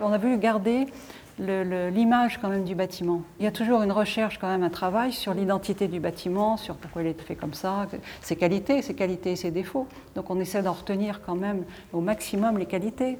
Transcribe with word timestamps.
On 0.00 0.12
a 0.12 0.18
voulu 0.18 0.38
garder 0.38 0.86
l'image 1.38 2.38
quand 2.40 2.48
même 2.48 2.64
du 2.64 2.74
bâtiment. 2.74 3.22
Il 3.38 3.44
y 3.44 3.48
a 3.48 3.50
toujours 3.50 3.82
une 3.82 3.92
recherche, 3.92 4.38
quand 4.38 4.48
même 4.48 4.62
un 4.62 4.70
travail 4.70 5.12
sur 5.12 5.34
l'identité 5.34 5.86
du 5.86 6.00
bâtiment, 6.00 6.56
sur 6.56 6.76
pourquoi 6.76 7.02
il 7.02 7.08
est 7.08 7.20
fait 7.20 7.34
comme 7.34 7.54
ça, 7.54 7.86
ses 8.20 8.36
qualités, 8.36 8.82
ses 8.82 8.94
qualités 8.94 9.32
et 9.32 9.36
ses 9.36 9.50
défauts. 9.50 9.86
Donc 10.14 10.30
on 10.30 10.40
essaie 10.40 10.62
d'en 10.62 10.72
retenir 10.72 11.20
quand 11.24 11.34
même 11.34 11.64
au 11.92 12.00
maximum 12.00 12.58
les 12.58 12.66
qualités. 12.66 13.18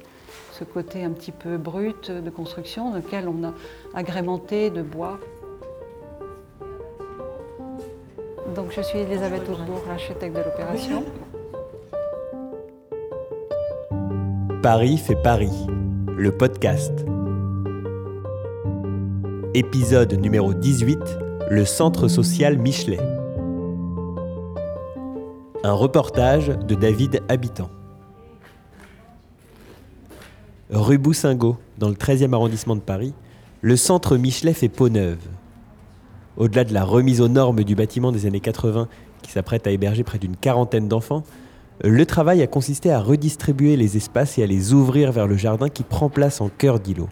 Ce 0.51 0.63
côté 0.63 1.03
un 1.03 1.11
petit 1.11 1.31
peu 1.31 1.57
brut 1.57 2.11
de 2.11 2.29
construction, 2.29 2.93
lequel 2.93 3.27
on 3.27 3.47
a 3.47 3.53
agrémenté 3.93 4.69
de 4.71 4.81
bois. 4.81 5.19
Donc 8.55 8.71
je 8.71 8.81
suis 8.81 8.99
Elisabeth 8.99 9.47
Ausbourg, 9.49 9.83
l'architecte 9.87 10.35
de 10.35 10.41
l'opération. 10.41 11.03
Paris 14.63 14.97
fait 14.97 15.15
Paris, 15.15 15.67
le 16.17 16.31
podcast. 16.31 17.05
Épisode 19.53 20.13
numéro 20.13 20.55
18, 20.55 20.97
le 21.51 21.63
centre 21.63 22.07
social 22.07 22.57
Michelet. 22.57 22.99
Un 25.63 25.73
reportage 25.73 26.47
de 26.47 26.73
David 26.73 27.21
Habitant. 27.29 27.69
Rue 30.71 30.97
Boussingault, 30.97 31.57
dans 31.77 31.89
le 31.89 31.95
13e 31.95 32.33
arrondissement 32.33 32.75
de 32.75 32.81
Paris, 32.81 33.13
le 33.61 33.75
centre 33.75 34.17
Michelet 34.17 34.53
fait 34.53 34.69
peau 34.69 34.89
neuve. 34.89 35.21
Au-delà 36.35 36.63
de 36.63 36.73
la 36.73 36.83
remise 36.83 37.21
aux 37.21 37.27
normes 37.27 37.63
du 37.63 37.75
bâtiment 37.75 38.11
des 38.11 38.25
années 38.25 38.39
80 38.39 38.87
qui 39.21 39.29
s'apprête 39.29 39.67
à 39.67 39.71
héberger 39.71 40.03
près 40.03 40.17
d'une 40.17 40.35
quarantaine 40.35 40.87
d'enfants, 40.87 41.23
le 41.83 42.05
travail 42.05 42.41
a 42.41 42.47
consisté 42.47 42.91
à 42.91 42.99
redistribuer 42.99 43.75
les 43.75 43.97
espaces 43.97 44.37
et 44.37 44.43
à 44.43 44.47
les 44.47 44.73
ouvrir 44.73 45.11
vers 45.11 45.27
le 45.27 45.37
jardin 45.37 45.69
qui 45.69 45.83
prend 45.83 46.09
place 46.09 46.41
en 46.41 46.49
cœur 46.49 46.79
d'îlot. 46.79 47.09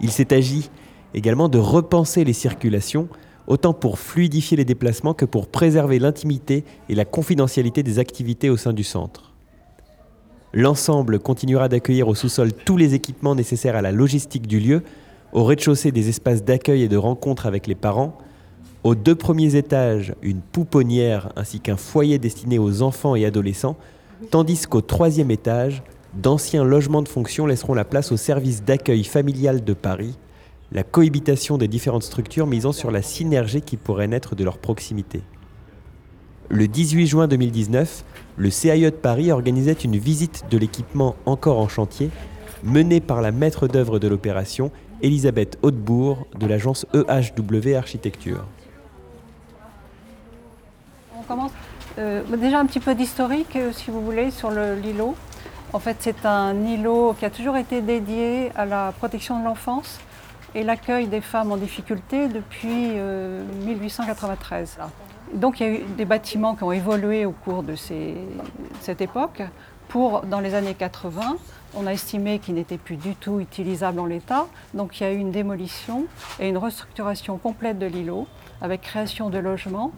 Il 0.00 0.10
s'est 0.10 0.34
agi 0.34 0.70
également 1.14 1.48
de 1.48 1.58
repenser 1.58 2.24
les 2.24 2.34
circulations, 2.34 3.08
autant 3.46 3.72
pour 3.72 3.98
fluidifier 3.98 4.56
les 4.58 4.66
déplacements 4.66 5.14
que 5.14 5.24
pour 5.24 5.46
préserver 5.48 5.98
l'intimité 5.98 6.64
et 6.88 6.94
la 6.94 7.06
confidentialité 7.06 7.82
des 7.82 7.98
activités 7.98 8.50
au 8.50 8.58
sein 8.58 8.74
du 8.74 8.84
centre. 8.84 9.32
L'ensemble 10.52 11.18
continuera 11.18 11.68
d'accueillir 11.68 12.08
au 12.08 12.14
sous-sol 12.14 12.52
tous 12.52 12.76
les 12.76 12.94
équipements 12.94 13.34
nécessaires 13.34 13.76
à 13.76 13.82
la 13.82 13.92
logistique 13.92 14.46
du 14.46 14.60
lieu, 14.60 14.82
au 15.32 15.44
rez-de-chaussée 15.44 15.92
des 15.92 16.08
espaces 16.08 16.44
d'accueil 16.44 16.82
et 16.82 16.88
de 16.88 16.96
rencontre 16.96 17.46
avec 17.46 17.66
les 17.66 17.74
parents, 17.74 18.18
aux 18.88 18.94
deux 18.94 19.14
premiers 19.14 19.54
étages 19.54 20.14
une 20.22 20.40
pouponnière 20.40 21.30
ainsi 21.36 21.60
qu'un 21.60 21.76
foyer 21.76 22.18
destiné 22.18 22.58
aux 22.58 22.80
enfants 22.80 23.16
et 23.16 23.26
adolescents, 23.26 23.76
tandis 24.30 24.62
qu'au 24.66 24.80
troisième 24.80 25.30
étage, 25.30 25.82
d'anciens 26.14 26.64
logements 26.64 27.02
de 27.02 27.08
fonction 27.08 27.44
laisseront 27.44 27.74
la 27.74 27.84
place 27.84 28.12
au 28.12 28.16
service 28.16 28.64
d'accueil 28.64 29.04
familial 29.04 29.62
de 29.62 29.74
Paris, 29.74 30.16
la 30.72 30.84
cohabitation 30.84 31.58
des 31.58 31.68
différentes 31.68 32.02
structures 32.02 32.46
misant 32.46 32.72
sur 32.72 32.90
la 32.90 33.02
synergie 33.02 33.60
qui 33.60 33.76
pourrait 33.76 34.08
naître 34.08 34.34
de 34.34 34.42
leur 34.42 34.56
proximité. 34.56 35.20
Le 36.48 36.66
18 36.66 37.06
juin 37.06 37.28
2019, 37.28 38.06
le 38.38 38.48
CIE 38.48 38.80
de 38.80 38.88
Paris 38.88 39.30
organisait 39.32 39.72
une 39.72 39.98
visite 39.98 40.44
de 40.50 40.56
l'équipement 40.56 41.14
encore 41.26 41.58
en 41.58 41.68
chantier, 41.68 42.08
menée 42.64 43.02
par 43.02 43.20
la 43.20 43.32
maître 43.32 43.68
d'œuvre 43.68 43.98
de 43.98 44.08
l'opération, 44.08 44.70
Elisabeth 45.02 45.58
Hautebourg, 45.60 46.26
de 46.40 46.46
l'agence 46.46 46.86
EHW 46.94 47.74
Architecture. 47.74 48.46
Euh, 51.98 52.22
déjà 52.36 52.60
un 52.60 52.66
petit 52.66 52.80
peu 52.80 52.94
d'historique, 52.94 53.56
euh, 53.56 53.72
si 53.72 53.90
vous 53.90 54.00
voulez, 54.00 54.30
sur 54.30 54.50
l'îlot. 54.50 55.16
En 55.72 55.78
fait, 55.78 55.96
c'est 56.00 56.24
un 56.24 56.54
îlot 56.64 57.14
qui 57.18 57.24
a 57.24 57.30
toujours 57.30 57.56
été 57.56 57.82
dédié 57.82 58.50
à 58.56 58.64
la 58.64 58.92
protection 58.96 59.38
de 59.40 59.44
l'enfance 59.44 59.98
et 60.54 60.62
l'accueil 60.62 61.08
des 61.08 61.20
femmes 61.20 61.52
en 61.52 61.56
difficulté 61.56 62.28
depuis 62.28 62.94
1893. 63.66 64.78
Euh, 64.80 64.84
Donc 65.34 65.60
il 65.60 65.66
y 65.66 65.68
a 65.68 65.72
eu 65.74 65.82
des 65.96 66.06
bâtiments 66.06 66.54
qui 66.54 66.62
ont 66.62 66.72
évolué 66.72 67.26
au 67.26 67.32
cours 67.32 67.62
de 67.62 67.74
cette 67.76 69.00
époque. 69.00 69.42
Pour, 69.88 70.22
dans 70.22 70.40
les 70.40 70.54
années 70.54 70.74
80, 70.74 71.36
on 71.74 71.86
a 71.86 71.92
estimé 71.92 72.38
qu'ils 72.38 72.54
n'étaient 72.54 72.78
plus 72.78 72.96
du 72.96 73.14
tout 73.14 73.40
utilisables 73.40 74.00
en 74.00 74.06
l'état. 74.06 74.46
Donc 74.72 75.00
il 75.00 75.02
y 75.02 75.06
a 75.06 75.12
eu 75.12 75.16
une 75.16 75.32
démolition 75.32 76.06
et 76.40 76.48
une 76.48 76.58
restructuration 76.58 77.36
complète 77.38 77.78
de 77.78 77.86
l'îlot 77.86 78.26
avec 78.60 78.82
création 78.82 79.30
de 79.30 79.38
logements 79.38 79.92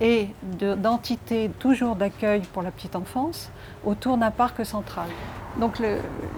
et 0.00 0.28
d'entités 0.58 1.50
toujours 1.58 1.96
d'accueil 1.96 2.42
pour 2.52 2.62
la 2.62 2.70
petite 2.70 2.96
enfance 2.96 3.50
autour 3.84 4.16
d'un 4.16 4.30
parc 4.30 4.64
central. 4.64 5.08
Donc 5.58 5.82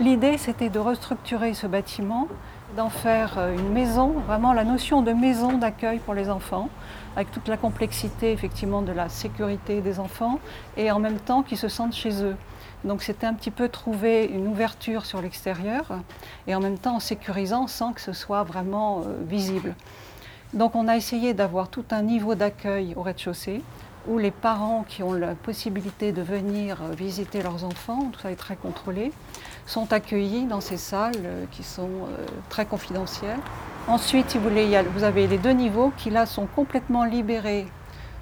l'idée 0.00 0.38
c'était 0.38 0.70
de 0.70 0.78
restructurer 0.78 1.54
ce 1.54 1.66
bâtiment 1.66 2.28
d'en 2.76 2.88
faire 2.88 3.38
euh, 3.38 3.54
une 3.54 3.68
maison, 3.70 4.14
vraiment 4.26 4.52
la 4.52 4.64
notion 4.64 5.02
de 5.02 5.12
maison 5.12 5.58
d'accueil 5.58 5.98
pour 5.98 6.14
les 6.14 6.28
enfants, 6.28 6.68
avec 7.14 7.30
toute 7.30 7.46
la 7.48 7.56
complexité 7.56 8.32
effectivement 8.32 8.82
de 8.82 8.92
la 8.92 9.08
sécurité 9.08 9.80
des 9.80 10.00
enfants, 10.00 10.40
et 10.76 10.90
en 10.90 10.98
même 10.98 11.18
temps 11.18 11.42
qu'ils 11.42 11.58
se 11.58 11.68
sentent 11.68 11.94
chez 11.94 12.24
eux. 12.24 12.36
Donc 12.84 13.02
c'était 13.02 13.26
un 13.26 13.34
petit 13.34 13.50
peu 13.50 13.68
trouver 13.68 14.24
une 14.24 14.48
ouverture 14.48 15.06
sur 15.06 15.22
l'extérieur, 15.22 15.92
et 16.46 16.54
en 16.54 16.60
même 16.60 16.78
temps 16.78 16.96
en 16.96 17.00
sécurisant 17.00 17.66
sans 17.66 17.92
que 17.92 18.00
ce 18.00 18.12
soit 18.12 18.42
vraiment 18.42 19.00
euh, 19.00 19.22
visible. 19.26 19.74
Donc 20.54 20.76
on 20.76 20.86
a 20.86 20.96
essayé 20.96 21.34
d'avoir 21.34 21.68
tout 21.68 21.84
un 21.90 22.02
niveau 22.02 22.36
d'accueil 22.36 22.94
au 22.96 23.02
rez-de-chaussée, 23.02 23.60
où 24.06 24.18
les 24.18 24.30
parents 24.30 24.84
qui 24.86 25.02
ont 25.02 25.12
la 25.12 25.34
possibilité 25.34 26.12
de 26.12 26.22
venir 26.22 26.78
visiter 26.96 27.42
leurs 27.42 27.64
enfants, 27.64 28.08
tout 28.12 28.20
ça 28.20 28.30
est 28.30 28.36
très 28.36 28.54
contrôlé, 28.54 29.10
sont 29.66 29.92
accueillis 29.92 30.44
dans 30.44 30.60
ces 30.60 30.76
salles 30.76 31.14
euh, 31.24 31.44
qui 31.50 31.64
sont 31.64 31.88
euh, 31.88 32.24
très 32.50 32.66
confidentielles. 32.66 33.40
Ensuite, 33.88 34.30
si 34.30 34.38
vous 34.38 34.48
voulez, 34.48 34.80
vous 34.94 35.02
avez 35.02 35.26
les 35.26 35.38
deux 35.38 35.50
niveaux 35.50 35.92
qui 35.96 36.10
là 36.10 36.24
sont 36.24 36.46
complètement 36.46 37.04
libérés 37.04 37.66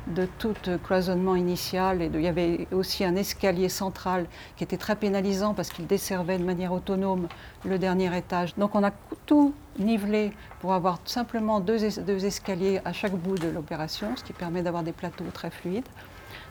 de 0.07 0.27
tout 0.39 0.55
cloisonnement 0.85 1.37
initial. 1.37 2.03
Et 2.03 2.11
il 2.13 2.21
y 2.21 2.29
avait 2.29 2.67
aussi 2.73 3.05
un 3.05 3.17
escalier 3.17 3.69
central 3.69 4.27
qui 4.57 4.65
était 4.65 4.77
très 4.77 4.97
pénalisant 4.97 5.55
parce 5.55 5.71
qu'il 5.71 5.87
desservait 5.87 6.39
de 6.39 6.45
manière 6.45 6.73
autonome 6.73 7.29
le 7.65 7.79
dernier 7.79 8.17
étage. 8.17 8.55
Donc 8.57 8.75
on 8.75 8.85
a 8.85 8.91
tout 9.27 9.55
nivelé 9.79 10.33
pour 10.61 10.75
avoir 10.75 10.99
simplement 11.05 11.61
deux, 11.61 11.85
escaliers 12.25 12.81
à 12.85 12.93
chaque 12.93 13.15
bout 13.15 13.39
de 13.39 13.49
l'opération, 13.49 14.15
ce 14.17 14.25
qui 14.25 14.33
permet 14.33 14.62
d'avoir 14.62 14.83
des 14.83 14.93
plateaux 14.93 15.25
très 15.33 15.51
fluides. 15.51 15.89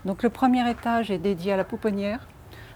Donc 0.05 0.23
le 0.23 0.29
premier 0.29 0.69
étage 0.69 1.11
est 1.11 1.17
dédié 1.17 1.53
à 1.53 1.57
la 1.57 1.63
pouponnière 1.63 2.27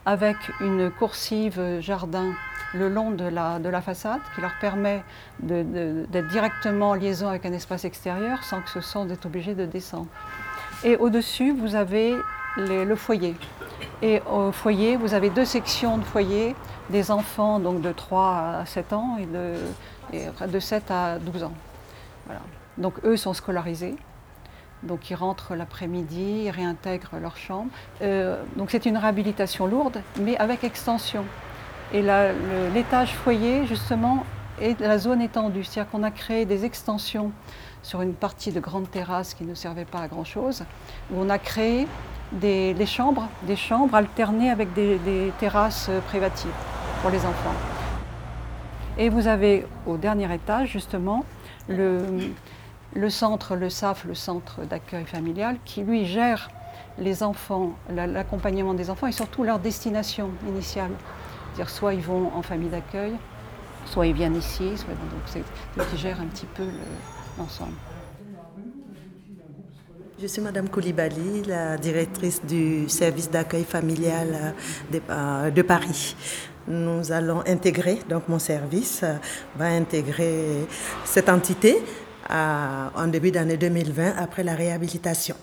avec 0.06 0.38
une 0.62 0.92
coursive 0.92 1.80
jardin 1.80 2.34
le 2.76 2.90
long 2.90 3.12
de 3.12 3.26
la, 3.26 3.58
de 3.60 3.70
la 3.70 3.82
façade 3.82 4.20
qui 4.36 4.42
leur 4.42 4.54
permet 4.60 5.04
d'être 5.40 6.28
directement 6.28 6.90
en 6.90 6.94
liaison 6.94 7.28
avec 7.28 7.46
un 7.46 7.54
espace 7.54 7.86
extérieur 7.86 8.44
sans 8.44 8.62
que 8.62 8.70
ce 8.70 8.82
soit 8.82 9.08
obligé 9.26 9.56
de 9.56 9.66
descendre. 9.66 10.08
Et 10.84 10.98
au-dessus, 10.98 11.52
vous 11.54 11.76
avez 11.76 12.16
le 12.58 12.96
foyer. 12.96 13.36
Et 14.02 14.22
au 14.30 14.52
foyer, 14.52 14.98
vous 14.98 15.14
avez 15.14 15.30
deux 15.30 15.46
sections 15.46 15.98
de 15.98 16.04
foyer, 16.04 16.56
des 16.90 17.12
enfants 17.12 17.60
donc 17.60 17.82
de 17.82 17.92
3 17.92 18.60
à 18.62 18.66
7 18.66 18.94
ans 18.94 19.18
et 19.20 19.26
de, 19.26 19.56
et 20.14 20.48
de 20.48 20.60
7 20.60 20.92
à 20.92 21.20
12 21.20 21.44
ans. 21.44 21.54
Voilà. 22.26 22.42
Donc 22.78 22.94
eux 23.04 23.18
sont 23.18 23.34
scolarisés. 23.34 23.96
Donc 24.84 25.10
ils 25.10 25.16
rentrent 25.16 25.56
l'après-midi, 25.56 26.44
ils 26.46 26.52
réintègrent 26.52 27.18
leur 27.20 27.38
chambre. 27.38 27.70
Euh, 28.02 28.42
donc 28.56 28.72
c'est 28.72 28.86
une 28.86 28.98
réhabilitation 28.98 29.66
lourde, 29.66 30.02
mais 30.20 30.38
avec 30.38 30.64
extension. 30.64 31.24
Et 31.94 32.04
l'étage 32.74 33.14
foyer, 33.14 33.66
justement, 33.66 34.26
est 34.62 34.80
la 34.80 34.98
zone 34.98 35.22
étendue. 35.22 35.64
C'est-à-dire 35.64 35.92
qu'on 35.92 36.04
a 36.04 36.12
créé 36.12 36.46
des 36.46 36.66
extensions 36.66 37.32
sur 37.84 38.02
une 38.02 38.14
partie 38.14 38.52
de 38.52 38.60
grande 38.60 38.90
terrasse 38.90 39.34
qui 39.34 39.44
ne 39.44 39.54
servait 39.54 39.86
pas 39.86 40.00
à 40.00 40.08
grand-chose, 40.08 40.64
où 41.12 41.20
on 41.20 41.30
a 41.30 41.38
créé 41.38 41.88
des, 42.32 42.76
chambres, 42.86 43.28
des 43.44 43.56
chambres 43.56 43.96
alternées 43.96 44.50
avec 44.50 44.74
des, 44.74 44.98
des 45.00 45.32
terrasses 45.40 45.90
privatives 46.08 46.52
pour 47.02 47.12
les 47.12 47.20
enfants. 47.20 47.54
Et 48.98 49.10
vous 49.10 49.28
avez 49.28 49.68
au 49.86 49.98
dernier 49.98 50.34
étage, 50.34 50.70
justement, 50.70 51.26
le 51.68 53.10
centre, 53.10 53.56
le 53.56 53.70
SAF, 53.70 54.06
le 54.06 54.16
centre 54.16 54.62
d'accueil 54.62 55.06
familial, 55.06 55.58
qui 55.66 55.82
lui 55.82 56.06
gère 56.06 56.50
les 56.98 57.24
enfants, 57.24 57.74
l'accompagnement 57.90 58.74
des 58.74 58.90
enfants 58.90 59.08
et 59.08 59.12
surtout 59.12 59.44
leur 59.44 59.60
destination 59.60 60.30
initiale. 60.48 60.92
C'est-à-dire 61.54 61.70
soit 61.70 61.94
ils 61.94 62.02
vont 62.02 62.32
en 62.36 62.42
famille 62.42 62.70
d'accueil, 62.70 63.14
soit 63.86 64.08
ils 64.08 64.14
viennent 64.14 64.36
ici, 64.36 64.78
soit, 64.78 64.94
donc 64.94 65.24
c'est 65.26 65.44
qui 65.90 65.98
gère 65.98 66.20
un 66.20 66.28
petit 66.28 66.46
peu 66.46 66.66
l'ensemble. 67.38 67.74
je 70.20 70.28
suis 70.28 70.42
Madame 70.42 70.70
Koulibaly, 70.70 71.44
la 71.48 71.78
directrice 71.78 72.42
du 72.44 72.88
service 72.90 73.30
d'accueil 73.30 73.64
familial 73.64 74.54
de, 74.92 75.02
euh, 75.10 75.52
de, 75.52 75.62
Paris. 75.62 76.16
Nous 76.68 77.12
allons 77.12 77.44
intégrer, 77.46 78.00
donc 78.10 78.28
mon 78.28 78.40
service 78.40 79.04
va 79.56 79.66
intégrer 79.66 80.66
cette 81.04 81.30
entité 81.30 81.78
en 82.30 83.08
début 83.08 83.32
d'année 83.32 83.58
2020 83.58 84.16
après 84.18 84.44
la 84.44 84.56
réhabilitation. 84.56 85.36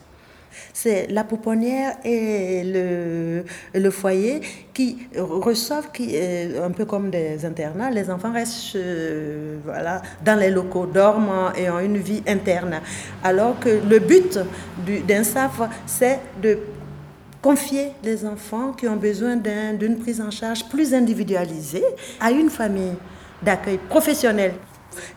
C'est 0.72 1.06
la 1.08 1.24
pouponnière 1.24 1.96
et 2.04 2.62
le, 2.64 3.44
le 3.74 3.90
foyer 3.90 4.40
qui 4.72 4.98
reçoivent, 5.16 5.90
qui, 5.92 6.16
un 6.16 6.70
peu 6.70 6.84
comme 6.84 7.10
des 7.10 7.44
internats, 7.44 7.90
les 7.90 8.10
enfants 8.10 8.32
restent 8.32 8.76
euh, 8.76 9.58
voilà, 9.64 10.02
dans 10.24 10.38
les 10.38 10.50
locaux, 10.50 10.86
dorment 10.86 11.52
et 11.56 11.68
ont 11.70 11.80
une 11.80 11.98
vie 11.98 12.22
interne. 12.26 12.80
Alors 13.22 13.58
que 13.58 13.68
le 13.88 13.98
but 13.98 14.38
d'un 15.06 15.24
SAF, 15.24 15.60
c'est 15.86 16.20
de 16.42 16.58
confier 17.40 17.88
les 18.04 18.24
enfants 18.24 18.72
qui 18.72 18.86
ont 18.86 18.96
besoin 18.96 19.36
d'une 19.36 19.98
prise 19.98 20.20
en 20.20 20.30
charge 20.30 20.64
plus 20.68 20.94
individualisée 20.94 21.84
à 22.20 22.30
une 22.30 22.50
famille 22.50 22.94
d'accueil 23.42 23.78
professionnel. 23.88 24.52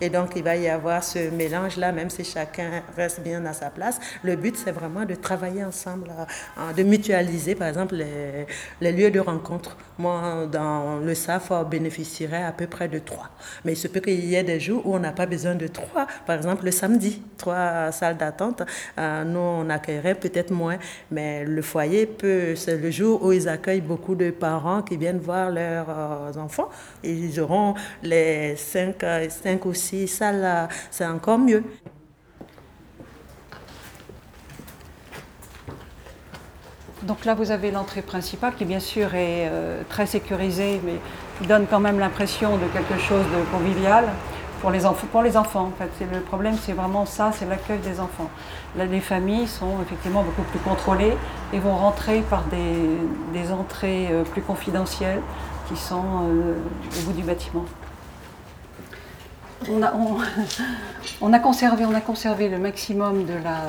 Et 0.01 0.10
donc, 0.10 0.31
il 0.36 0.44
va 0.44 0.56
y 0.56 0.68
avoir 0.68 1.04
ce 1.04 1.30
mélange-là, 1.30 1.92
même 1.92 2.10
si 2.10 2.24
chacun 2.24 2.83
reste 2.95 3.22
bien 3.22 3.45
à 3.45 3.54
sa 3.54 3.69
place. 3.69 4.00
Le 4.24 4.36
but, 4.36 4.56
c'est 4.57 4.72
vraiment 4.72 5.06
de 5.06 5.16
travailler 5.16 5.63
ensemble, 5.63 6.10
euh, 6.57 6.74
de 6.74 6.83
mutualiser, 6.83 7.56
par 7.56 7.68
exemple, 7.68 7.95
les, 7.95 8.48
les 8.81 8.92
lieux 8.92 9.12
de 9.12 9.19
rencontre. 9.19 9.77
Moi, 9.98 10.48
dans 10.51 10.98
le 10.98 11.13
SAF, 11.16 11.51
on 11.51 11.63
bénéficierait 11.63 12.44
à 12.44 12.51
peu 12.51 12.68
près 12.68 12.88
de 12.88 13.00
trois. 13.00 13.30
Mais 13.63 13.74
il 13.74 13.77
se 13.77 13.88
peut 13.88 14.00
qu'il 14.00 14.25
y 14.25 14.36
ait 14.36 14.44
des 14.44 14.60
jours 14.60 14.86
où 14.86 14.95
on 14.95 15.00
n'a 15.00 15.12
pas 15.12 15.25
besoin 15.25 15.56
de 15.56 15.68
trois. 15.68 16.07
Par 16.25 16.36
exemple, 16.36 16.66
le 16.66 16.72
samedi, 16.72 17.22
trois 17.38 17.92
salles 17.92 18.18
d'attente. 18.18 18.63
Euh, 18.98 19.24
nous, 19.24 19.39
on 19.39 19.69
accueillerait 19.69 20.16
peut-être 20.16 20.51
moins. 20.51 20.77
Mais 21.12 21.45
le 21.45 21.62
foyer 21.62 22.06
peut, 22.06 22.56
c'est 22.56 22.77
le 22.77 22.92
jour 22.92 23.24
où 23.24 23.31
ils 23.31 23.48
accueillent 23.48 23.81
beaucoup 23.81 24.16
de 24.16 24.31
parents 24.31 24.81
qui 24.81 24.98
viennent 24.98 25.19
voir 25.19 25.50
leurs 25.50 25.88
euh, 25.89 26.33
enfants. 26.39 26.69
Ils 27.04 27.39
auront 27.39 27.75
les 28.04 28.56
cinq, 28.56 29.04
cinq 29.30 29.64
aussi, 29.65 30.07
ça 30.07 30.69
c'est 30.91 31.06
encore 31.06 31.39
mieux. 31.39 31.63
Donc 37.06 37.23
là, 37.23 37.35
vous 37.35 37.51
avez 37.51 37.69
l'entrée 37.69 38.01
principale 38.01 38.56
qui, 38.56 38.65
bien 38.65 38.79
sûr, 38.79 39.13
est 39.13 39.47
euh, 39.47 39.83
très 39.89 40.07
sécurisée, 40.07 40.81
mais 40.83 40.95
qui 41.39 41.47
donne 41.47 41.67
quand 41.69 41.79
même 41.79 42.00
l'impression 42.00 42.57
de 42.57 42.65
quelque 42.73 42.97
chose 43.00 43.23
de 43.25 43.56
convivial 43.56 44.06
pour 44.62 44.71
les, 44.71 44.88
enfants. 44.88 45.71
Le 46.12 46.19
problème, 46.21 46.56
c'est 46.59 46.73
vraiment 46.73 47.06
ça, 47.06 47.31
c'est 47.31 47.47
l'accueil 47.47 47.77
des 47.79 48.00
enfants. 48.00 48.31
Là, 48.75 48.85
les 48.85 49.01
familles 49.01 49.47
sont 49.47 49.81
effectivement 49.83 50.23
beaucoup 50.23 50.41
plus 50.50 50.59
contrôlées 50.59 51.13
et 51.53 51.59
vont 51.59 51.75
rentrer 51.75 52.21
par 52.27 52.45
des, 52.45 53.51
entrées 53.51 54.07
euh, 54.09 54.23
plus 54.23 54.41
confidentielles 54.41 55.21
qui 55.67 55.77
sont 55.77 56.03
euh, 56.23 56.56
au 56.97 57.01
bout 57.06 57.13
du 57.13 57.21
bâtiment 57.21 57.65
on 61.22 61.34
a, 61.34 61.40
conservé, 61.40 62.50
le 62.50 62.57
maximum 62.57 63.25
de 63.25 63.34
la 63.34 63.62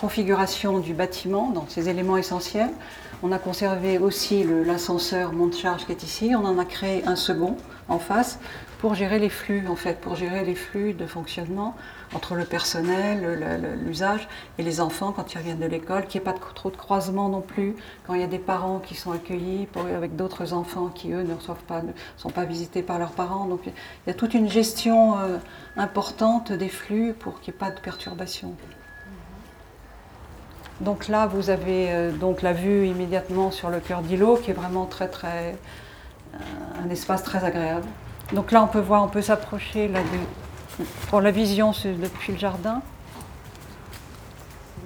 configuration 0.00 0.78
du 0.78 0.92
bâtiment, 0.94 1.50
dans 1.50 1.66
ses 1.68 1.88
éléments 1.88 2.16
essentiels. 2.16 2.70
On 3.22 3.32
a 3.32 3.38
conservé 3.38 3.98
aussi 3.98 4.44
l'ascenseur 4.66 5.32
monte-charge 5.32 5.86
qui 5.86 5.92
est 5.92 6.02
ici. 6.02 6.34
On 6.34 6.44
en 6.44 6.58
a 6.58 6.64
créé 6.64 7.04
un 7.06 7.16
second 7.16 7.56
en 7.88 7.98
face 7.98 8.38
pour 8.78 8.94
gérer 8.94 9.18
les 9.18 9.28
flux, 9.28 9.66
en 9.68 9.76
fait, 9.76 10.00
pour 10.00 10.16
gérer 10.16 10.44
les 10.44 10.54
flux 10.54 10.94
de 10.94 11.06
fonctionnement 11.06 11.76
entre 12.14 12.34
le 12.34 12.44
personnel, 12.44 13.38
l'usage 13.84 14.28
et 14.58 14.62
les 14.62 14.80
enfants 14.80 15.12
quand 15.12 15.32
ils 15.32 15.38
reviennent 15.38 15.60
de 15.60 15.66
l'école, 15.66 16.06
qu'il 16.06 16.20
n'y 16.20 16.28
ait 16.28 16.32
pas 16.32 16.38
trop 16.38 16.70
de 16.70 16.76
croisements 16.76 17.28
non 17.28 17.40
plus, 17.40 17.76
quand 18.06 18.14
il 18.14 18.20
y 18.20 18.24
a 18.24 18.28
des 18.28 18.38
parents 18.38 18.80
qui 18.80 18.94
sont 18.94 19.12
accueillis 19.12 19.68
avec 19.96 20.16
d'autres 20.16 20.52
enfants 20.52 20.88
qui, 20.88 21.12
eux, 21.12 21.22
ne 21.22 21.34
reçoivent 21.34 21.62
pas, 21.64 21.82
ne 21.82 21.92
sont 22.16 22.30
pas 22.30 22.44
visités 22.44 22.82
par 22.82 22.98
leurs 22.98 23.12
parents. 23.12 23.46
Donc 23.46 23.60
il 23.66 23.72
y 24.06 24.10
a 24.10 24.14
toute 24.14 24.34
une 24.34 24.48
gestion 24.48 25.18
euh, 25.18 25.38
importante 25.76 26.52
des 26.52 26.68
flux 26.68 27.14
pour 27.14 27.40
qu'il 27.40 27.52
n'y 27.52 27.56
ait 27.56 27.60
pas 27.60 27.70
de 27.70 27.80
perturbation. 27.80 28.54
Donc 30.80 31.08
là, 31.08 31.26
vous 31.26 31.50
avez 31.50 31.90
euh, 31.90 32.10
donc 32.10 32.42
la 32.42 32.54
vue 32.54 32.86
immédiatement 32.86 33.50
sur 33.50 33.68
le 33.68 33.80
cœur 33.80 34.00
d'îlot, 34.00 34.36
qui 34.36 34.50
est 34.50 34.54
vraiment 34.54 34.86
très 34.86 35.08
très 35.08 35.54
euh, 36.34 36.38
un 36.84 36.88
espace 36.90 37.22
très 37.22 37.44
agréable. 37.44 37.86
Donc 38.32 38.50
là, 38.50 38.62
on 38.62 38.66
peut 38.66 38.80
voir, 38.80 39.04
on 39.04 39.08
peut 39.08 39.22
s'approcher 39.22 39.88
là 39.88 40.00
pour 41.08 41.20
la 41.20 41.30
vision 41.30 41.72
depuis 41.84 42.32
le 42.32 42.38
jardin. 42.38 42.82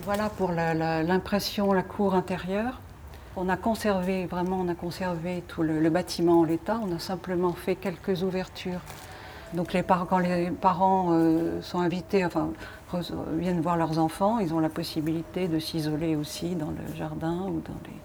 Voilà 0.02 0.28
pour 0.28 0.52
l'impression, 0.52 1.72
la, 1.72 1.82
cour 1.82 2.14
intérieure. 2.14 2.80
On 3.36 3.48
a 3.48 3.56
conservé, 3.56 4.26
vraiment, 4.26 4.60
on 4.60 4.68
a 4.68 4.74
conservé 4.74 5.42
tout 5.48 5.62
le, 5.62 5.88
bâtiment 5.90 6.40
en 6.40 6.44
l'état. 6.44 6.80
On 6.82 6.94
a 6.94 6.98
simplement 6.98 7.52
fait 7.52 7.74
quelques 7.74 8.22
ouvertures. 8.22 8.80
Donc 9.54 9.72
les 9.72 9.82
quand 9.82 10.18
les 10.18 10.50
parents 10.50 11.10
euh, 11.12 11.62
sont 11.62 11.78
invités, 11.78 12.24
enfin, 12.24 12.50
viennent 13.38 13.60
voir 13.60 13.76
leurs 13.76 13.98
enfants, 13.98 14.40
ils 14.40 14.52
ont 14.52 14.58
la 14.58 14.68
possibilité 14.68 15.48
de 15.48 15.58
s'isoler 15.58 16.16
aussi 16.16 16.54
dans 16.54 16.70
le 16.70 16.96
jardin 16.96 17.46
ou 17.46 17.60
dans 17.60 17.78
les. 17.84 17.96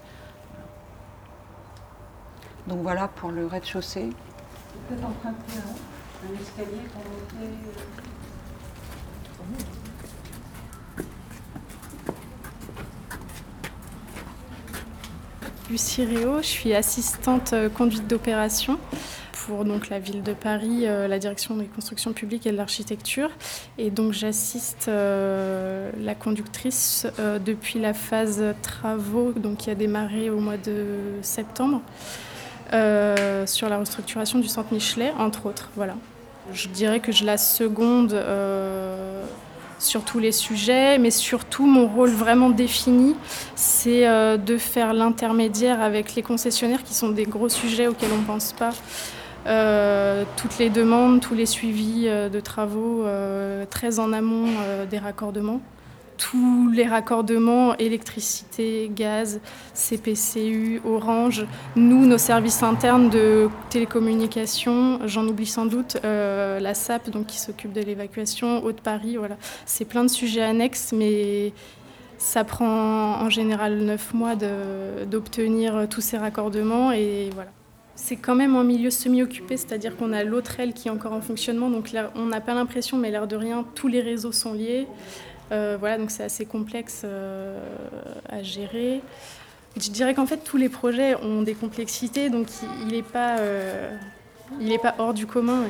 Donc 2.66 2.82
voilà 2.82 3.08
pour 3.08 3.30
le 3.30 3.46
rez-de-chaussée. 3.46 4.10
Pouvez 4.88 5.04
emprunter 5.04 5.58
un, 6.22 6.40
escalier 6.40 6.82
pour 6.92 7.02
monter. 7.02 7.50
Lucie 15.70 16.04
Réau, 16.04 16.38
je 16.38 16.46
suis 16.46 16.74
assistante 16.74 17.52
euh, 17.52 17.68
conduite 17.68 18.08
d'opération 18.08 18.78
pour 19.32 19.64
donc 19.64 19.88
la 19.88 20.00
ville 20.00 20.22
de 20.22 20.32
Paris, 20.32 20.86
euh, 20.86 21.06
la 21.06 21.18
direction 21.18 21.56
des 21.56 21.66
constructions 21.66 22.12
publiques 22.12 22.46
et 22.46 22.52
de 22.52 22.56
l'architecture. 22.56 23.30
Et 23.78 23.90
donc 23.90 24.12
j'assiste 24.12 24.88
euh, 24.88 25.90
la 25.98 26.14
conductrice 26.14 27.06
depuis 27.44 27.78
la 27.78 27.94
phase 27.94 28.42
travaux 28.62 29.32
donc, 29.32 29.58
qui 29.58 29.70
a 29.70 29.74
démarré 29.74 30.28
au 30.28 30.40
mois 30.40 30.56
de 30.56 30.86
septembre. 31.22 31.82
Euh, 32.72 33.46
sur 33.46 33.68
la 33.68 33.78
restructuration 33.78 34.38
du 34.38 34.46
centre 34.46 34.72
Michelet, 34.72 35.12
entre 35.18 35.46
autres. 35.46 35.70
Voilà. 35.74 35.96
Je 36.52 36.68
dirais 36.68 37.00
que 37.00 37.12
je 37.12 37.24
la 37.24 37.38
seconde 37.38 38.12
euh, 38.12 39.24
sur 39.78 40.04
tous 40.04 40.18
les 40.18 40.32
sujets, 40.32 40.98
mais 40.98 41.10
surtout 41.10 41.66
mon 41.66 41.86
rôle 41.86 42.10
vraiment 42.10 42.50
défini, 42.50 43.14
c'est 43.54 44.06
euh, 44.06 44.36
de 44.36 44.56
faire 44.56 44.92
l'intermédiaire 44.92 45.80
avec 45.80 46.14
les 46.14 46.22
concessionnaires 46.22 46.82
qui 46.82 46.94
sont 46.94 47.10
des 47.10 47.24
gros 47.24 47.48
sujets 47.48 47.86
auxquels 47.86 48.12
on 48.12 48.18
ne 48.18 48.26
pense 48.26 48.52
pas. 48.52 48.72
toutes 50.36 50.58
les 50.58 50.70
demandes, 50.70 51.20
tous 51.20 51.34
les 51.34 51.46
suivis 51.46 52.04
de 52.06 52.40
travaux 52.40 53.04
très 53.70 53.98
en 53.98 54.12
amont 54.12 54.48
des 54.90 54.98
raccordements 54.98 55.60
tous 56.20 56.68
les 56.68 56.86
raccordements, 56.86 57.74
électricité, 57.78 58.90
gaz, 58.94 59.40
CPCU, 59.72 60.82
Orange, 60.84 61.46
nous, 61.76 62.04
nos 62.04 62.18
services 62.18 62.62
internes 62.62 63.08
de 63.08 63.48
télécommunications, 63.70 65.00
j'en 65.06 65.26
oublie 65.26 65.46
sans 65.46 65.64
doute, 65.64 65.96
euh, 66.04 66.60
la 66.60 66.74
SAP 66.74 67.08
donc, 67.08 67.26
qui 67.26 67.38
s'occupe 67.38 67.72
de 67.72 67.80
l'évacuation, 67.80 68.62
Haute-Paris, 68.62 69.16
voilà. 69.16 69.38
C'est 69.64 69.86
plein 69.86 70.04
de 70.04 70.10
sujets 70.10 70.42
annexes, 70.42 70.92
mais 70.92 71.54
ça 72.18 72.44
prend 72.44 73.22
en 73.22 73.30
général 73.30 73.78
neuf 73.78 74.12
mois 74.12 74.34
d'obtenir 75.10 75.86
tous 75.88 76.02
ces 76.02 76.18
raccordements 76.18 76.92
et 76.92 77.30
voilà. 77.34 77.50
C'est 77.94 78.16
quand 78.16 78.34
même 78.34 78.56
un 78.56 78.64
milieu 78.64 78.90
semi-occupé, 78.90 79.56
c'est-à-dire 79.56 79.96
qu'on 79.96 80.12
a 80.12 80.22
l'autre 80.22 80.60
aile 80.60 80.74
qui 80.74 80.88
est 80.88 80.90
encore 80.90 81.12
en 81.12 81.20
fonctionnement, 81.20 81.70
donc 81.70 81.90
on 82.14 82.26
n'a 82.26 82.40
pas 82.40 82.54
l'impression, 82.54 82.98
mais 82.98 83.10
l'air 83.10 83.26
de 83.26 83.36
rien, 83.36 83.64
tous 83.74 83.88
les 83.88 84.02
réseaux 84.02 84.32
sont 84.32 84.52
liés. 84.52 84.86
Euh, 85.52 85.76
voilà, 85.78 85.98
donc 85.98 86.10
c'est 86.10 86.22
assez 86.22 86.46
complexe 86.46 87.02
euh, 87.04 87.58
à 88.28 88.42
gérer. 88.42 89.00
Je 89.76 89.90
dirais 89.90 90.14
qu'en 90.14 90.26
fait, 90.26 90.38
tous 90.38 90.56
les 90.56 90.68
projets 90.68 91.16
ont 91.16 91.42
des 91.42 91.54
complexités, 91.54 92.30
donc 92.30 92.48
il 92.82 92.88
n'est 92.88 93.02
pas, 93.02 93.38
euh, 93.38 93.90
pas 94.82 94.94
hors 94.98 95.14
du 95.14 95.26
commun. 95.26 95.64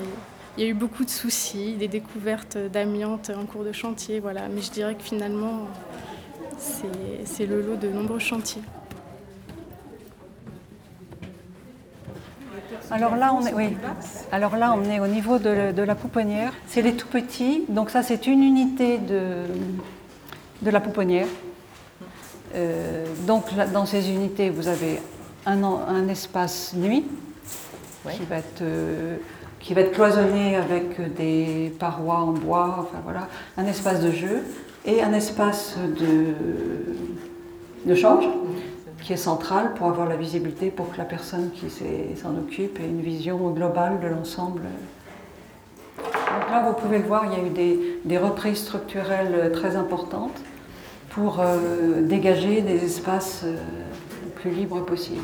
Il 0.57 0.65
y 0.65 0.67
a 0.67 0.71
eu 0.71 0.75
beaucoup 0.75 1.05
de 1.05 1.11
soucis, 1.11 1.75
des 1.75 1.89
découvertes 1.89 2.59
d'amiante 2.59 3.31
en 3.31 3.47
cours 3.47 3.65
de 3.65 3.73
chantier, 3.73 4.21
voilà. 4.21 4.49
Mais 4.49 4.63
je 4.63 4.71
dirais 4.71 4.95
que 4.95 5.03
finalement, 5.03 5.69
c'est 6.59 7.47
le 7.47 7.63
lot 7.63 7.77
de 7.77 7.89
nombreux 7.89 8.19
chantiers. 8.19 8.63
Alors 12.91 13.17
là, 13.17 13.33
on 13.35 13.47
est, 13.47 13.55
oui. 13.55 13.77
Alors 14.33 14.57
là, 14.57 14.75
on 14.77 14.91
est 14.91 14.99
au 15.01 15.07
niveau 15.07 15.39
de, 15.39 15.83
la 15.83 15.95
pouponnière. 15.95 16.53
C'est 16.67 16.83
les 16.83 16.95
tout 16.95 17.07
petits. 17.07 17.65
Donc 17.69 17.91
ça, 17.91 18.03
c'est 18.03 18.27
une 18.27 18.43
unité 18.43 18.99
de, 18.99 19.45
de 20.63 20.71
la 20.71 20.81
pouponnière. 20.81 21.27
Euh, 22.55 23.05
donc 23.27 23.45
dans 23.73 23.87
ces 23.87 24.11
unités, 24.11 24.51
vous 24.51 24.67
avez 24.67 25.01
un, 25.47 25.63
un 25.63 26.09
espace 26.09 26.75
nuit 26.75 27.05
qui, 28.11 28.25
va 28.25 28.39
être, 28.39 28.63
euh, 28.63 29.17
qui 29.61 29.75
va 29.75 29.83
être 29.83 29.93
cloisonné 29.93 30.57
avec 30.57 31.15
des 31.15 31.73
parois 31.79 32.19
en 32.19 32.33
bois, 32.33 32.77
enfin 32.81 32.99
voilà, 33.05 33.29
un 33.57 33.67
espace 33.67 34.01
de 34.01 34.11
jeu 34.11 34.43
et 34.85 35.03
un 35.03 35.13
espace 35.13 35.77
de, 35.79 36.35
de 37.89 37.95
change 37.95 38.25
qui 39.03 39.13
est 39.13 39.19
centrale 39.19 39.75
pour 39.75 39.89
avoir 39.89 40.09
la 40.09 40.17
visibilité, 40.17 40.71
pour 40.71 40.93
que 40.93 40.99
la 40.99 41.05
personne 41.05 41.51
qui 41.53 41.71
s'en 42.17 42.37
occupe 42.37 42.79
ait 42.81 42.87
une 42.87 43.01
vision 43.01 43.51
globale 43.51 44.01
de 44.01 44.09
l'ensemble. 44.09 44.63
Donc 45.99 46.51
là, 46.51 46.65
vous 46.67 46.75
pouvez 46.75 46.99
le 46.99 47.05
voir, 47.05 47.25
il 47.27 47.33
y 47.33 47.41
a 47.41 47.45
eu 47.45 47.99
des, 48.05 48.19
reprises 48.19 48.65
structurelles 48.65 49.53
très 49.53 49.77
importantes. 49.77 50.39
pour 51.11 51.43
dégager 52.03 52.63
des 52.63 52.85
espaces 52.85 53.43
le 53.45 54.31
plus 54.31 54.51
libres 54.51 54.85
possible. 54.85 55.23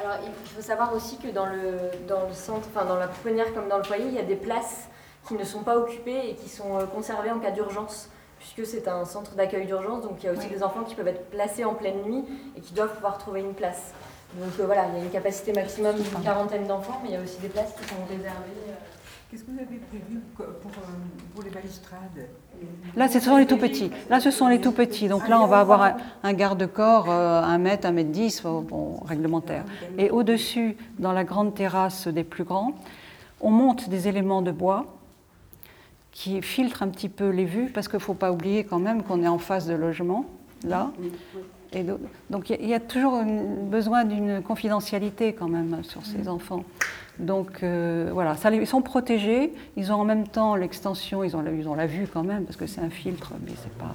Alors, 0.00 0.16
il 0.24 0.56
faut 0.56 0.62
savoir 0.62 0.92
aussi 0.94 1.18
que 1.18 1.28
dans 1.28 1.46
le, 1.46 1.78
dans 2.08 2.26
le 2.26 2.34
centre, 2.34 2.66
enfin 2.74 2.84
dans 2.84 2.96
la 2.96 3.06
pouponnière 3.06 3.54
comme 3.54 3.68
dans 3.68 3.78
le 3.78 3.84
foyer, 3.84 4.06
il 4.08 4.14
y 4.14 4.18
a 4.18 4.24
des 4.24 4.34
places 4.34 4.88
qui 5.28 5.34
ne 5.34 5.44
sont 5.44 5.60
pas 5.60 5.78
occupées 5.78 6.30
et 6.30 6.34
qui 6.34 6.48
sont 6.48 6.78
conservées 6.92 7.30
en 7.30 7.38
cas 7.38 7.52
d'urgence 7.52 8.08
puisque 8.42 8.68
c'est 8.68 8.88
un 8.88 9.04
centre 9.04 9.34
d'accueil 9.36 9.66
d'urgence, 9.66 10.02
donc 10.02 10.16
il 10.20 10.26
y 10.26 10.28
a 10.28 10.32
aussi 10.32 10.48
des 10.48 10.62
enfants 10.62 10.82
qui 10.82 10.96
peuvent 10.96 11.06
être 11.06 11.30
placés 11.30 11.64
en 11.64 11.74
pleine 11.74 12.02
nuit 12.02 12.24
et 12.56 12.60
qui 12.60 12.74
doivent 12.74 12.94
pouvoir 12.94 13.18
trouver 13.18 13.40
une 13.40 13.54
place. 13.54 13.94
Donc 14.36 14.50
euh, 14.58 14.66
voilà, 14.66 14.86
il 14.88 14.98
y 14.98 15.02
a 15.02 15.04
une 15.04 15.10
capacité 15.10 15.52
maximum 15.52 15.94
d'une 15.94 16.22
quarantaine 16.22 16.66
d'enfants, 16.66 17.00
mais 17.02 17.10
il 17.10 17.14
y 17.14 17.16
a 17.16 17.20
aussi 17.22 17.40
des 17.40 17.48
places 17.48 17.72
qui 17.80 17.88
sont 17.88 18.02
réservées. 18.08 18.30
Euh. 18.68 18.72
Qu'est-ce 19.30 19.44
que 19.44 19.50
vous 19.52 19.58
avez 19.58 19.78
prévu 19.78 20.20
pour, 20.36 20.44
euh, 20.44 20.50
pour, 21.34 21.44
les 21.44 21.50
balustrades 21.50 22.28
Là, 22.96 23.08
ce 23.08 23.20
sont 23.20 23.36
les 23.36 23.46
tout 23.46 23.56
petits. 23.56 23.90
Là, 24.10 24.20
ce 24.20 24.30
sont 24.30 24.48
les 24.48 24.60
tout 24.60 24.72
petits. 24.72 25.08
Donc 25.08 25.28
là, 25.28 25.40
on 25.40 25.46
va 25.46 25.60
avoir 25.60 25.96
un, 26.22 26.32
garde-corps, 26.34 27.08
un 27.10 27.58
mètre, 27.58 27.86
un 27.86 27.92
mètre 27.92 28.10
dix, 28.10 28.42
bon, 28.42 29.00
réglementaire. 29.06 29.64
Et 29.96 30.10
au-dessus, 30.10 30.76
dans 30.98 31.12
la 31.12 31.24
grande 31.24 31.54
terrasse 31.54 32.08
des 32.08 32.24
plus 32.24 32.44
grands, 32.44 32.74
on 33.40 33.50
monte 33.50 33.88
des 33.88 34.06
éléments 34.06 34.42
de 34.42 34.52
bois 34.52 34.84
qui 36.12 36.42
filtre 36.42 36.82
un 36.82 36.88
petit 36.88 37.08
peu 37.08 37.30
les 37.30 37.46
vues, 37.46 37.70
parce 37.72 37.88
qu'il 37.88 37.96
ne 37.96 38.02
faut 38.02 38.14
pas 38.14 38.30
oublier 38.30 38.64
quand 38.64 38.78
même 38.78 39.02
qu'on 39.02 39.22
est 39.22 39.28
en 39.28 39.38
face 39.38 39.66
de 39.66 39.74
logement, 39.74 40.26
là. 40.64 40.92
Et 41.74 41.84
donc 42.28 42.50
il 42.50 42.68
y, 42.68 42.74
a 42.74 42.80
toujours 42.80 43.22
besoin 43.24 44.04
d'une 44.04 44.42
confidentialité 44.42 45.32
quand 45.32 45.48
même 45.48 45.82
sur 45.84 46.04
ces 46.04 46.28
enfants. 46.28 46.64
Donc 47.18 47.62
euh, 47.62 48.10
voilà, 48.12 48.36
ça, 48.36 48.50
ils 48.50 48.66
sont 48.66 48.82
protégés, 48.82 49.54
ils 49.76 49.90
ont 49.90 49.96
en 49.96 50.04
même 50.04 50.28
temps 50.28 50.54
l'extension, 50.54 51.24
ils 51.24 51.34
ont, 51.34 51.42
ils 51.46 51.66
ont 51.66 51.74
la 51.74 51.86
vue 51.86 52.06
quand 52.12 52.24
même, 52.24 52.44
parce 52.44 52.58
que 52.58 52.66
c'est 52.66 52.82
un 52.82 52.90
filtre, 52.90 53.32
mais 53.42 53.52
c'est 53.56 53.72
pas... 53.72 53.92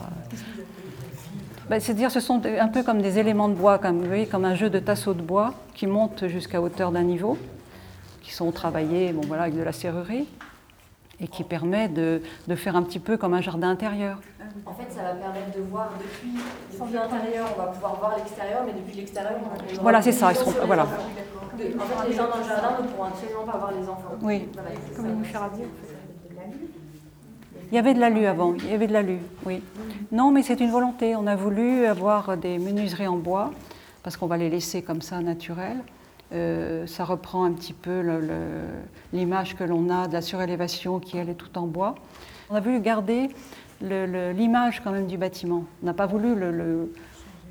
Ben, 1.70 1.80
C'est-à-dire 1.80 2.10
ce 2.10 2.20
sont 2.20 2.42
un 2.46 2.68
peu 2.68 2.82
comme 2.82 3.02
des 3.02 3.20
éléments 3.20 3.50
de 3.50 3.54
bois, 3.54 3.78
comme, 3.78 4.00
vous 4.00 4.08
voyez, 4.08 4.26
comme 4.26 4.46
un 4.46 4.56
jeu 4.56 4.72
de 4.72 4.80
tasseaux 4.80 5.14
de 5.14 5.22
bois 5.22 5.54
qui 5.76 5.86
montent 5.86 6.28
jusqu'à 6.28 6.60
hauteur 6.60 6.92
d'un 6.92 7.04
niveau, 7.04 7.38
qui 8.24 8.34
sont 8.34 8.52
travaillés 8.52 9.12
bon, 9.14 9.22
voilà, 9.28 9.44
avec 9.44 9.56
de 9.56 9.62
la 9.62 9.72
serrurerie 9.72 10.26
et 11.20 11.28
qui 11.28 11.44
permet 11.44 11.88
de, 11.88 12.22
de, 12.48 12.56
faire 12.56 12.76
un 12.76 12.84
petit 12.84 13.00
peu 13.00 13.18
comme 13.18 13.34
un 13.34 13.42
jardin 13.42 13.70
intérieur. 13.70 14.20
En 14.66 14.74
fait, 14.74 14.92
ça 14.92 15.04
va 15.04 15.10
permettre 15.16 15.58
de 15.58 15.64
voir 15.64 15.90
depuis, 15.98 16.40
depuis 16.72 16.94
l'intérieur, 16.94 17.48
on 17.56 17.62
va 17.62 17.68
pouvoir 17.68 17.96
voir 17.96 18.18
l'extérieur, 18.18 18.64
mais 18.66 18.74
depuis 18.74 18.98
l'extérieur, 18.98 19.34
on 19.44 19.50
va 19.50 19.82
Voilà, 19.82 20.02
c'est 20.02 20.12
ça. 20.12 20.32
Ils 20.32 20.36
seront, 20.36 20.54
voilà. 20.66 20.84
en 20.84 20.88
fait, 20.88 22.10
les 22.10 22.16
gens 22.16 22.28
dans 22.30 22.38
le 22.38 22.44
jardin 22.44 22.82
ne 22.82 22.88
pourront 22.88 23.06
absolument 23.06 23.44
pas 23.46 23.58
voir 23.58 23.72
les 23.72 23.90
enfants. 23.90 24.16
Oui. 24.22 24.48
Comme 24.96 25.08
une 25.08 25.26
il 27.70 27.76
y 27.76 27.78
avait 27.78 27.94
de 27.94 28.00
l'alu 28.00 28.26
avant, 28.26 28.54
il 28.54 28.70
y 28.70 28.74
avait 28.74 28.88
de 28.88 28.94
l'alu, 28.94 29.20
oui. 29.46 29.62
Non, 30.14 30.32
mais 30.32 30.42
c'est 30.42 30.62
une 30.62 30.72
volonté. 30.72 31.18
On 31.18 31.28
a 31.28 31.36
voulu 31.36 31.86
avoir 31.86 32.38
des 32.38 32.60
menuiseries 32.60 33.08
en 33.08 33.18
bois, 33.18 33.52
parce 34.04 34.16
qu'on 34.16 34.28
va 34.28 34.38
les 34.38 34.50
laisser 34.50 34.82
comme 34.82 35.02
ça 35.02 35.20
naturelles. 35.20 35.84
Euh, 36.34 36.86
ça 36.88 37.06
reprend 37.06 37.46
un 37.46 37.54
petit 37.54 37.74
peu 37.74 38.02
l'image 39.14 39.56
que 39.56 39.64
l'on 39.64 39.90
a 39.90 40.08
de 40.08 40.14
la 40.14 40.22
surélévation 40.22 41.00
qui 41.00 41.18
elle 41.18 41.30
est 41.30 41.36
tout 41.36 41.58
en 41.58 41.68
bois. 41.68 41.96
On 42.50 42.56
a 42.56 42.60
voulu 42.60 42.80
garder 42.80 43.30
l'image 43.82 44.82
quand 44.84 44.92
même 44.92 45.08
du 45.08 45.18
bâtiment. 45.18 45.64
On 45.82 45.86
n'a 45.86 45.94
pas 45.94 46.06
voulu 46.06 46.36
le, 46.36 46.92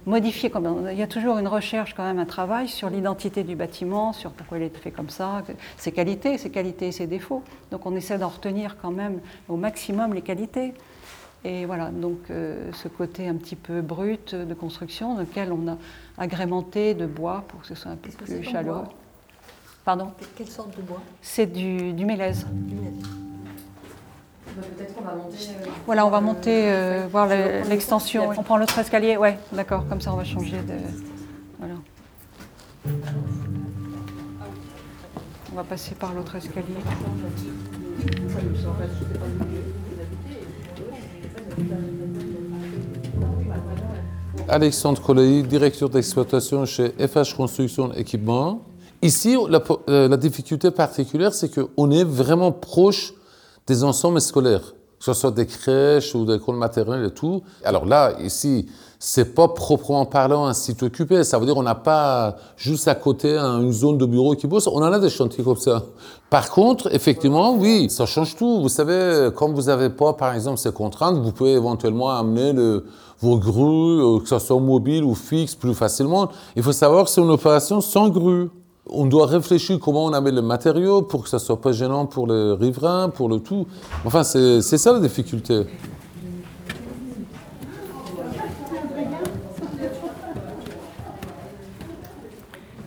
modifier. 0.07 0.51
Comme, 0.51 0.89
il 0.91 0.99
y 0.99 1.03
a 1.03 1.07
toujours 1.07 1.39
une 1.39 1.49
recherche 1.49 1.95
quand 1.95 2.05
même, 2.05 2.19
un 2.19 2.27
travail 2.27 2.69
sur 2.69 2.91
l'identité 2.91 3.43
du 3.43 3.57
bâtiment, 3.57 4.13
sur 4.13 4.31
pourquoi 4.31 4.59
il 4.59 4.65
est 4.65 4.77
fait 4.77 4.91
comme 4.91 5.11
ça, 5.11 5.43
ses 5.77 5.93
qualités, 5.93 6.39
ses 6.39 6.51
qualités 6.51 6.89
et 6.89 6.93
ses 6.93 7.07
défauts. 7.07 7.43
Donc 7.71 7.87
on 7.87 7.97
essaie 7.97 8.19
d'en 8.19 8.29
retenir 8.29 8.77
quand 8.81 8.93
même 8.93 9.21
au 9.49 9.57
maximum 9.57 10.15
les 10.15 10.23
qualités. 10.23 10.75
Et 11.47 11.65
voilà, 11.65 11.91
donc 11.91 12.29
euh, 12.31 12.73
ce 12.73 12.89
côté 12.89 13.29
un 13.29 13.37
petit 13.37 13.55
peu 13.55 13.81
brut 13.81 14.35
de 14.35 14.53
construction, 14.53 15.15
dans 15.15 15.21
lequel 15.21 15.53
on 15.53 15.69
a 15.69 15.77
agrémenté 16.19 16.93
de 16.95 17.07
bois 17.07 17.45
pour 17.47 17.61
que 17.61 17.69
ce 17.69 17.77
soit 17.77 17.93
un 17.93 17.97
peu 17.97 18.11
plus 18.11 18.43
chaleureux. 18.43 18.83
Pardon 19.85 20.11
Quelle 20.35 20.49
sorte 20.49 20.77
de 20.77 20.83
bois 20.83 21.01
C'est 21.23 21.47
du, 21.47 21.93
du 21.93 22.05
mélèze. 22.05 22.49
Bah, 24.57 24.63
peut-être 24.77 24.93
qu'on 24.97 25.05
va 25.05 25.15
monter. 25.15 25.37
Euh, 25.37 25.71
voilà, 25.87 26.05
on 26.05 26.11
va 26.11 26.21
monter, 26.21 26.69
euh, 26.69 27.07
voir 27.09 27.29
l'extension. 27.29 28.31
On 28.37 28.43
prend 28.43 28.57
l'autre 28.57 28.81
escalier, 28.81 29.17
ouais, 29.17 29.39
d'accord, 29.53 29.87
comme 29.89 30.01
ça 30.01 30.13
on 30.13 30.17
va 30.17 30.25
changer 30.25 30.57
de. 30.63 30.75
Voilà. 31.61 31.75
On 35.53 35.55
va 35.55 35.63
passer 35.63 35.95
par 35.95 36.13
l'autre 36.13 36.35
escalier. 36.35 36.75
Alexandre 44.49 45.03
Collet, 45.03 45.43
directeur 45.43 45.89
d'exploitation 45.89 46.65
chez 46.67 46.91
FH 46.91 47.35
Construction 47.37 47.93
Équipement. 47.95 48.63
Ici, 49.03 49.37
la, 49.49 49.63
euh, 49.89 50.09
la 50.09 50.17
difficulté 50.17 50.71
particulière, 50.71 51.35
c'est 51.35 51.51
qu'on 51.53 51.91
est 51.91 52.05
vraiment 52.05 52.53
proche 52.53 53.13
des 53.67 53.83
ensembles 53.83 54.21
scolaires, 54.21 54.75
que 54.99 55.05
ce 55.05 55.13
soit 55.13 55.33
des 55.33 55.47
crèches 55.47 56.15
ou 56.15 56.25
des 56.25 56.35
écoles 56.35 56.57
maternelles 56.57 57.07
et 57.07 57.11
tout. 57.11 57.43
Alors 57.65 57.87
là, 57.87 58.13
ici, 58.21 58.67
c'est 58.99 59.35
pas 59.35 59.49
proprement 59.49 60.07
parlant 60.07 60.47
un 60.47 60.55
site 60.55 60.83
occupé. 60.83 61.25
Ça 61.25 61.39
veut 61.39 61.47
dire 61.47 61.57
on 61.57 61.63
n'a 61.63 61.75
pas 61.75 62.37
juste 62.57 62.89
à 62.89 62.95
côté 62.95 63.37
une 63.37 63.73
zone 63.73 63.99
de 63.99 64.07
bureau 64.07 64.35
qui 64.35 64.47
pousse. 64.47 64.67
On 64.67 64.83
en 64.83 64.93
a 64.93 64.99
des 64.99 65.11
chantiers 65.11 65.45
comme 65.45 65.57
ça. 65.57 65.83
Par 66.31 66.51
contre, 66.51 66.93
effectivement, 66.95 67.55
oui, 67.55 67.89
ça 67.91 68.07
change 68.07 68.37
tout. 68.37 68.61
Vous 68.61 68.69
savez, 68.69 69.31
comme 69.35 69.55
vous 69.55 69.63
n'avez 69.63 69.91
pas, 69.91 70.15
par 70.15 70.35
exemple, 70.35 70.59
ces 70.59 70.73
contraintes, 70.73 71.19
vous 71.19 71.33
pouvez 71.33 71.53
éventuellement 71.53 72.11
amener 72.11 72.53
vos 73.21 73.39
grues, 73.39 74.01
euh, 74.01 74.21
que 74.21 74.29
ce 74.29 74.39
soit 74.39 74.61
mobile 74.61 75.05
ou 75.05 75.15
fixe, 75.15 75.55
plus 75.55 75.75
facilement. 75.75 76.29
Il 76.55 76.63
faut 76.63 76.73
savoir 76.73 77.05
que 77.05 77.11
c'est 77.11 77.21
une 77.21 77.31
opération 77.31 77.81
sans 77.81 78.09
grue. 78.09 78.51
On 78.89 79.07
doit 79.07 79.27
réfléchir 79.27 79.79
comment 79.81 80.05
on 80.05 80.13
amène 80.13 80.35
le 80.35 80.43
matériau 80.43 81.03
pour 81.03 81.25
que 81.25 81.29
ça 81.29 81.39
soit 81.39 81.61
pas 81.61 81.73
gênant 81.73 82.07
pour 82.07 82.27
les 82.27 82.53
riverains, 82.53 83.09
pour 83.09 83.29
le 83.29 83.41
tout. 83.41 83.67
Enfin, 84.05 84.23
c'est 84.23 84.61
ça 84.63 84.93
la 84.93 85.01
difficulté. 85.01 85.67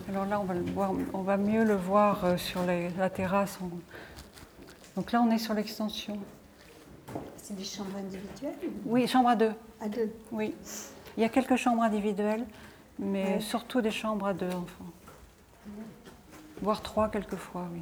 Alors 0.09 0.25
là, 0.39 0.43
on 0.43 0.45
va, 0.45 0.53
le 0.53 0.71
voir, 0.71 0.91
on 1.13 1.21
va 1.21 1.37
mieux 1.37 1.63
le 1.63 1.75
voir 1.75 2.23
euh, 2.23 2.37
sur 2.37 2.61
la 2.65 3.09
terrasse. 3.09 3.59
Donc 4.95 5.11
là, 5.11 5.21
on 5.21 5.31
est 5.31 5.37
sur 5.37 5.53
l'extension. 5.53 6.17
C'est 7.37 7.55
des 7.55 7.63
chambres 7.63 7.97
individuelles 7.97 8.53
Oui, 8.85 9.07
chambre 9.07 9.29
à 9.29 9.35
deux. 9.35 9.53
À 9.81 9.89
deux 9.89 10.11
Oui. 10.31 10.53
Il 11.17 11.23
y 11.23 11.25
a 11.25 11.29
quelques 11.29 11.55
chambres 11.55 11.83
individuelles, 11.83 12.45
mais 12.97 13.39
surtout 13.39 13.81
des 13.81 13.91
chambres 13.91 14.27
à 14.27 14.33
deux 14.33 14.47
enfants. 14.47 14.85
Voire 16.61 16.81
trois 16.81 17.09
quelquefois, 17.09 17.67
oui. 17.73 17.81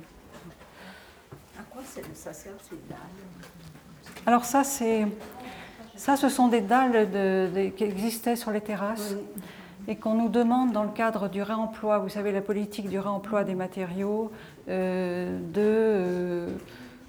À 1.59 1.63
quoi 1.63 1.81
ça 2.13 2.33
sert 2.33 2.53
ces 2.61 2.75
dalles? 2.89 2.97
Alors 4.25 4.45
ça, 4.45 4.63
c'est... 4.63 5.07
Ça, 5.95 6.15
ce 6.15 6.29
sont 6.29 6.47
des 6.47 6.61
dalles 6.61 7.09
de, 7.09 7.69
qui 7.75 7.83
existaient 7.83 8.35
sur 8.35 8.51
les 8.51 8.61
terrasses 8.61 9.15
et 9.87 9.95
qu'on 9.95 10.15
nous 10.15 10.29
demande 10.29 10.71
dans 10.71 10.83
le 10.83 10.89
cadre 10.89 11.29
du 11.29 11.41
réemploi, 11.41 11.99
vous 11.99 12.09
savez, 12.09 12.31
la 12.31 12.41
politique 12.41 12.89
du 12.89 12.99
réemploi 12.99 13.43
des 13.43 13.55
matériaux, 13.55 14.31
euh, 14.69 15.39
de... 15.39 15.61
Euh, 15.61 16.47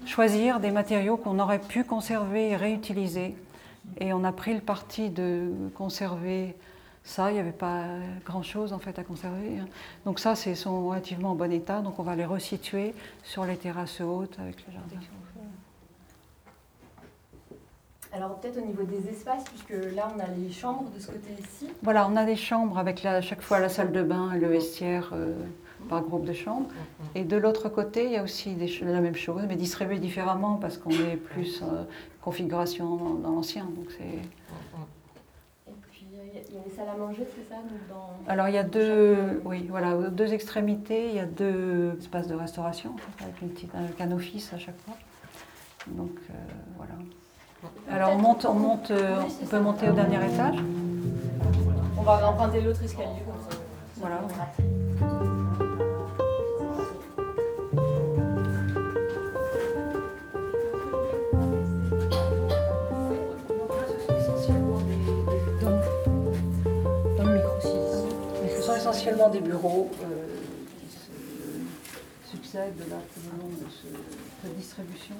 choisir 0.05 0.59
des 0.59 0.71
matériaux 0.71 1.17
qu'on 1.17 1.39
aurait 1.39 1.59
pu 1.59 1.83
conserver 1.83 2.49
et 2.49 2.55
réutiliser. 2.55 3.35
Et 3.99 4.13
on 4.13 4.23
a 4.23 4.31
pris 4.31 4.53
le 4.53 4.61
parti 4.61 5.09
de 5.09 5.51
conserver 5.75 6.55
ça, 7.03 7.31
il 7.31 7.35
n'y 7.35 7.39
avait 7.39 7.51
pas 7.51 7.85
grand-chose 8.25 8.73
en 8.73 8.79
fait 8.79 8.99
à 8.99 9.03
conserver. 9.03 9.59
Hein. 9.59 9.67
Donc 10.05 10.19
ça, 10.19 10.35
c'est 10.35 10.53
sont 10.53 10.89
relativement 10.89 11.31
en 11.31 11.35
bon 11.35 11.51
état, 11.51 11.81
donc 11.81 11.97
on 11.97 12.03
va 12.03 12.15
les 12.15 12.25
resituer 12.25 12.93
sur 13.23 13.45
les 13.45 13.57
terrasses 13.57 14.01
hautes 14.01 14.37
avec 14.39 14.57
le 14.67 14.73
jardin. 14.73 14.97
Alors 18.11 18.39
peut-être 18.39 18.57
au 18.57 18.65
niveau 18.65 18.83
des 18.83 19.09
espaces, 19.09 19.43
puisque 19.43 19.95
là 19.95 20.11
on 20.15 20.19
a 20.19 20.27
les 20.27 20.51
chambres 20.51 20.89
de 20.95 20.99
ce 20.99 21.07
côté-ci. 21.07 21.67
Voilà, 21.83 22.07
on 22.07 22.15
a 22.15 22.25
des 22.25 22.35
chambres 22.35 22.77
avec 22.77 23.05
à 23.05 23.21
chaque 23.21 23.41
fois 23.41 23.59
la 23.59 23.69
salle 23.69 23.91
de 23.91 24.01
bain 24.01 24.31
et 24.33 24.39
le 24.39 24.47
vestiaire. 24.47 25.11
Euh, 25.13 25.33
par 25.87 26.01
groupe 26.01 26.25
de 26.25 26.33
chambres. 26.33 26.69
Et 27.15 27.23
de 27.23 27.37
l'autre 27.37 27.69
côté, 27.69 28.05
il 28.05 28.11
y 28.11 28.17
a 28.17 28.23
aussi 28.23 28.53
des, 28.55 28.67
la 28.81 29.01
même 29.01 29.15
chose, 29.15 29.43
mais 29.47 29.55
distribuée 29.55 29.99
différemment 29.99 30.55
parce 30.55 30.77
qu'on 30.77 30.91
est 30.91 31.15
plus 31.15 31.61
euh, 31.61 31.83
configuration 32.21 33.15
dans, 33.15 33.31
l'ancien. 33.31 33.65
Donc 33.65 33.87
c'est. 33.97 34.03
Et 35.67 35.73
puis 35.91 36.05
il 36.11 36.55
y, 36.55 36.57
a 36.57 36.63
des 36.63 36.69
salles 36.69 36.89
à 36.93 36.97
manger, 36.97 37.25
c'est 37.25 37.53
ça 37.53 37.61
dans... 37.89 38.31
Alors 38.31 38.49
il 38.49 38.55
y 38.55 38.57
a 38.57 38.63
deux, 38.63 39.41
oui, 39.45 39.67
voilà, 39.69 39.95
deux 40.09 40.33
extrémités. 40.33 41.09
Il 41.09 41.15
y 41.15 41.19
a 41.19 41.25
deux 41.25 41.95
espaces 41.97 42.27
de 42.27 42.35
restauration 42.35 42.95
avec 43.21 43.41
une 43.41 43.49
petite, 43.49 43.71
un 43.99 44.11
office 44.11 44.53
à 44.53 44.57
chaque 44.57 44.79
fois. 44.81 44.95
Donc 45.87 46.11
euh, 46.29 46.33
voilà. 46.77 46.93
Alors 47.91 48.11
on 48.13 48.17
monte, 48.17 48.45
on 48.45 48.53
monte, 48.53 48.91
euh, 48.91 49.21
on 49.41 49.45
peut 49.45 49.59
monter 49.59 49.89
au 49.89 49.93
dernier 49.93 50.17
étage. 50.17 50.55
On 51.97 52.01
va 52.01 52.29
emprunter 52.29 52.61
l'autre 52.61 52.83
escalier 52.83 53.23
comme 53.25 53.41
ça. 53.49 53.57
Voilà. 53.97 54.21
Donc, 65.61 65.81
dans 67.17 67.23
le 67.23 67.33
micro, 67.33 67.59
ce 67.61 68.61
sont 68.61 68.75
essentiellement 68.75 69.29
des 69.29 69.41
bureaux. 69.41 69.89
Euh, 70.03 70.28
se 72.49 72.57
succèdent 72.57 72.89
là 72.89 72.97
tout 73.13 73.21
le 73.25 73.41
long 73.41 73.49
de 73.49 73.65
ce- 73.69 73.87
cette 74.41 74.55
distribution, 74.57 75.15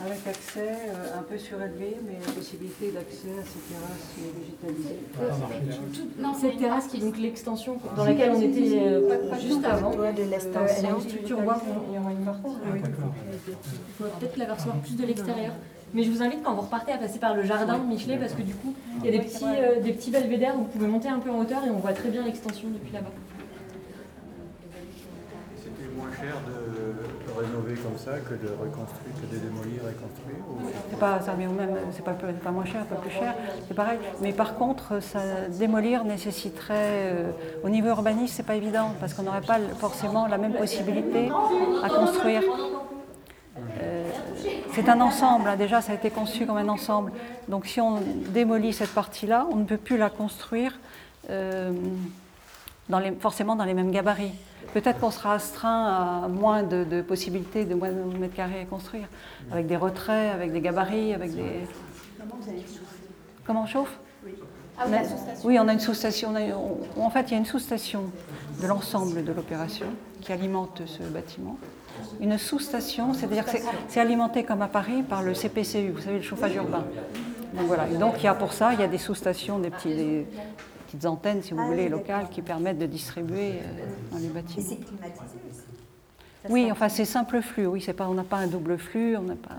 avec 0.00 0.18
accès 0.26 0.70
euh, 0.88 1.18
un 1.18 1.22
peu 1.22 1.36
surélevé, 1.36 1.96
mais 2.06 2.16
la 2.24 2.32
possibilité 2.32 2.90
d'accès 2.92 3.28
à 3.36 3.44
ces 3.44 3.60
terrasses 3.68 4.14
végétalisées. 4.16 5.00
Non, 6.18 6.32
cette 6.34 6.56
terrasse 6.58 6.86
qui 6.86 6.96
est 6.98 7.00
donc 7.00 7.18
l'extension 7.18 7.78
dans 7.96 8.04
laquelle 8.04 8.30
on 8.34 8.40
était 8.40 8.78
euh, 8.80 9.38
juste 9.40 9.64
avant. 9.64 9.90
de 9.90 9.98
Euh, 10.00 10.12
l'extension. 10.30 10.94
une 10.96 11.00
structure 11.08 11.40
bois, 11.42 11.60
il 11.90 11.94
y 11.94 11.98
aura 11.98 12.12
une 12.12 12.24
partie. 12.24 12.42
Il 12.46 13.94
faudra 13.98 14.18
peut-être 14.18 14.36
la 14.36 14.46
percevoir 14.46 14.76
plus 14.78 14.96
de 14.96 15.04
l'extérieur. 15.06 15.52
Mais 15.94 16.02
je 16.02 16.10
vous 16.10 16.22
invite 16.22 16.42
quand 16.42 16.54
vous 16.54 16.60
repartez 16.62 16.92
à 16.92 16.98
passer 16.98 17.18
par 17.18 17.34
le 17.34 17.42
jardin 17.44 17.78
de 17.78 17.84
Michelet 17.86 18.18
parce 18.18 18.34
que 18.34 18.42
du 18.42 18.54
coup, 18.54 18.74
il 19.02 19.06
y 19.06 19.08
a 19.08 19.18
des 19.18 19.24
petits, 19.24 19.44
euh, 19.44 19.80
des 19.80 19.92
petits 19.92 20.10
belvédères 20.10 20.54
où 20.54 20.58
vous 20.58 20.64
pouvez 20.64 20.86
monter 20.86 21.08
un 21.08 21.18
peu 21.18 21.30
en 21.30 21.40
hauteur 21.40 21.64
et 21.66 21.70
on 21.70 21.78
voit 21.78 21.92
très 21.94 22.10
bien 22.10 22.22
l'extension 22.24 22.68
depuis 22.68 22.92
là-bas. 22.92 23.10
Cher 26.20 26.34
de 26.48 27.40
rénover 27.40 27.74
comme 27.74 27.96
ça 27.96 28.18
que 28.18 28.34
de 28.34 29.38
démolir 29.38 29.82
et 29.88 29.94
construire 29.94 30.44
c'est- 30.90 30.96
pas, 30.98 31.20
ça 31.20 31.32
revient 31.32 31.46
au 31.46 31.52
même, 31.52 31.76
c'est 31.92 32.04
pas, 32.04 32.12
pas 32.12 32.50
moins 32.50 32.64
cher, 32.64 32.84
pas 32.86 32.96
plus 32.96 33.10
cher, 33.10 33.34
c'est 33.68 33.74
pareil. 33.74 33.98
Mais 34.20 34.32
par 34.32 34.56
contre, 34.56 35.00
ça, 35.00 35.20
démolir 35.48 36.04
nécessiterait, 36.04 36.74
euh, 36.78 37.30
au 37.62 37.68
niveau 37.68 37.88
urbaniste, 37.88 38.34
c'est 38.36 38.42
pas 38.46 38.56
évident, 38.56 38.94
parce 38.98 39.14
qu'on 39.14 39.22
n'aurait 39.22 39.42
pas 39.42 39.58
forcément 39.78 40.26
la 40.26 40.38
même 40.38 40.54
possibilité 40.54 41.30
à 41.84 41.88
construire. 41.88 42.42
Euh, 43.80 44.08
c'est 44.72 44.88
un 44.88 45.00
ensemble, 45.00 45.48
hein, 45.48 45.56
déjà 45.56 45.80
ça 45.82 45.92
a 45.92 45.94
été 45.94 46.10
conçu 46.10 46.46
comme 46.46 46.56
un 46.56 46.68
ensemble. 46.68 47.12
Donc 47.48 47.66
si 47.66 47.80
on 47.80 48.00
démolit 48.28 48.72
cette 48.72 48.94
partie-là, 48.94 49.46
on 49.52 49.56
ne 49.56 49.64
peut 49.64 49.76
plus 49.76 49.96
la 49.98 50.10
construire 50.10 50.78
euh, 51.30 51.72
dans 52.88 52.98
les, 52.98 53.12
forcément 53.12 53.56
dans 53.56 53.64
les 53.64 53.74
mêmes 53.74 53.90
gabarits. 53.90 54.32
Peut-être 54.74 55.00
qu'on 55.00 55.10
sera 55.10 55.34
astreint 55.34 56.22
à 56.24 56.28
moins 56.28 56.62
de, 56.62 56.84
de 56.84 57.00
possibilités, 57.02 57.64
de 57.64 57.74
moins 57.74 57.90
de 57.90 58.18
mètres 58.18 58.34
carrés 58.34 58.60
à 58.60 58.64
construire, 58.66 59.06
avec 59.50 59.66
des 59.66 59.76
retraits, 59.76 60.32
avec 60.34 60.52
des 60.52 60.60
gabarits, 60.60 61.14
avec 61.14 61.34
des... 61.34 61.60
Comment 63.46 63.62
on 63.62 63.66
chauffe? 63.66 63.98
On 64.78 64.92
a- 64.92 65.02
Oui, 65.44 65.58
on 65.58 65.66
a 65.68 65.72
une 65.72 65.80
sous-station. 65.80 66.34
En 66.98 67.10
fait, 67.10 67.22
il 67.28 67.32
y 67.32 67.34
a 67.34 67.38
une 67.38 67.46
sous-station 67.46 68.02
de 68.60 68.66
l'ensemble 68.66 69.24
de 69.24 69.32
l'opération 69.32 69.86
qui 70.20 70.32
alimente 70.32 70.82
ce 70.86 71.02
bâtiment. 71.02 71.56
Une 72.20 72.36
sous-station, 72.38 73.12
c'est-à-dire 73.14 73.44
que 73.44 73.50
c'est- 73.52 73.64
c'est 73.88 74.00
alimenté 74.00 74.44
comme 74.44 74.62
à 74.62 74.68
Paris 74.68 75.02
par 75.02 75.22
le 75.22 75.34
CPCU, 75.34 75.90
vous 75.90 76.00
savez, 76.02 76.16
le 76.18 76.22
chauffage 76.22 76.54
urbain. 76.54 76.84
Donc 77.54 77.66
voilà. 77.66 77.88
Et 77.88 77.96
donc 77.96 78.14
il 78.18 78.24
y 78.24 78.28
a 78.28 78.34
pour 78.34 78.52
ça, 78.52 78.72
il 78.74 78.80
y 78.80 78.84
a 78.84 78.86
des 78.88 78.98
sous-stations, 78.98 79.58
des, 79.58 79.70
petits, 79.70 79.94
des 79.94 80.26
petites 80.88 81.06
antennes, 81.06 81.42
si 81.42 81.52
vous 81.52 81.64
voulez, 81.66 81.88
locales, 81.88 82.28
qui 82.30 82.40
permettent 82.42 82.78
de 82.78 82.86
distribuer 82.86 83.52
euh, 83.52 83.84
dans 84.12 84.18
les 84.18 84.28
bâtiments. 84.28 84.66
c'est 84.66 84.76
climatisé 84.76 85.38
aussi. 85.50 85.62
Oui, 86.48 86.70
enfin 86.72 86.88
c'est 86.88 87.04
simple 87.04 87.42
flux, 87.42 87.66
oui, 87.66 87.82
c'est 87.84 87.92
pas, 87.92 88.08
on 88.08 88.14
n'a 88.14 88.24
pas 88.24 88.38
un 88.38 88.46
double 88.46 88.78
flux, 88.78 89.16
on 89.16 89.22
n'a 89.22 89.34
pas. 89.34 89.56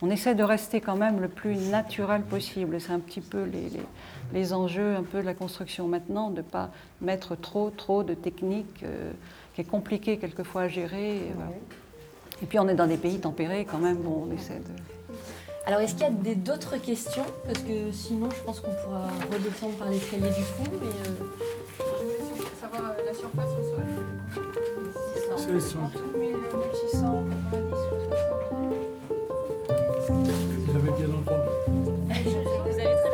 On 0.00 0.10
essaie 0.10 0.34
de 0.34 0.42
rester 0.44 0.80
quand 0.80 0.96
même 0.96 1.20
le 1.20 1.28
plus 1.28 1.56
naturel 1.70 2.22
possible. 2.22 2.80
C'est 2.80 2.92
un 2.92 3.00
petit 3.00 3.20
peu 3.20 3.42
les, 3.44 3.68
les- 3.68 3.80
les 4.34 4.52
enjeux 4.52 4.94
un 4.94 5.02
peu 5.02 5.20
de 5.20 5.26
la 5.26 5.34
construction 5.34 5.88
maintenant, 5.88 6.30
de 6.30 6.36
ne 6.36 6.42
pas 6.42 6.70
mettre 7.00 7.34
trop, 7.34 7.70
trop 7.70 8.02
de 8.02 8.14
techniques 8.14 8.82
euh, 8.84 9.10
qui 9.54 9.62
est 9.62 9.64
compliqué 9.64 10.18
quelquefois 10.18 10.62
à 10.62 10.68
gérer. 10.68 11.16
Et, 11.16 11.32
voilà. 11.34 11.50
Et 12.42 12.46
puis 12.46 12.58
on 12.58 12.68
est 12.68 12.74
dans 12.74 12.86
des 12.86 12.96
pays 12.96 13.18
tempérés 13.20 13.64
quand 13.68 13.78
même, 13.78 13.96
bon, 13.96 14.26
on 14.28 14.34
essaie 14.34 14.58
de. 14.58 14.97
Alors, 15.68 15.82
est-ce 15.82 15.96
qu'il 15.96 16.04
y 16.04 16.30
a 16.30 16.34
d'autres 16.34 16.78
questions? 16.78 17.26
Parce 17.44 17.58
que 17.58 17.92
sinon, 17.92 18.30
je 18.30 18.42
pense 18.42 18.60
qu'on 18.60 18.70
pourra 18.70 19.08
redescendre 19.30 19.74
par 19.74 19.90
l'escalier 19.90 20.30
du 20.30 20.42
fond. 20.42 20.64
Mais, 20.80 20.88
euh, 20.88 21.84
Savoir 22.58 22.94
la 23.06 23.12
surface 23.12 23.50
au 23.52 23.62
sol. 23.62 23.84